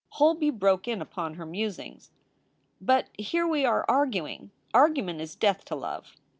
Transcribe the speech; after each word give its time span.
Holby 0.13 0.49
broke 0.49 0.87
in 0.87 0.99
upon 0.99 1.35
her 1.35 1.45
musings: 1.45 2.09
"But 2.81 3.09
here 3.19 3.47
we 3.47 3.65
are 3.65 3.85
arguing. 3.87 4.49
Argument 4.73 5.21
is 5.21 5.35
death 5.35 5.63
to 5.65 5.75
love. 5.75 6.15